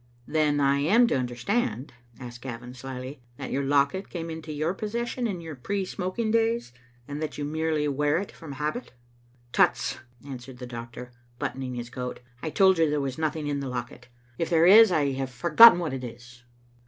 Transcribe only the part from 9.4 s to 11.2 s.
Tuts!" answered the doctor,